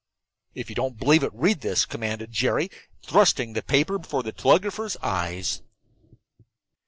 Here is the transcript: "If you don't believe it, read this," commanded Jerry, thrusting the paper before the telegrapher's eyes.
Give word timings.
"If 0.55 0.67
you 0.71 0.75
don't 0.75 0.97
believe 0.97 1.21
it, 1.21 1.31
read 1.31 1.61
this," 1.61 1.85
commanded 1.85 2.31
Jerry, 2.31 2.71
thrusting 3.03 3.53
the 3.53 3.61
paper 3.61 3.99
before 3.99 4.23
the 4.23 4.31
telegrapher's 4.31 4.97
eyes. 5.03 5.61